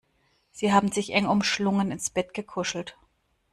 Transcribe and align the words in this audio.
Sie 0.51 0.73
haben 0.73 0.91
sich 0.91 1.13
eng 1.13 1.27
umschlungen 1.27 1.91
ins 1.91 2.09
Bett 2.09 2.33
gekuschelt. 2.33 2.97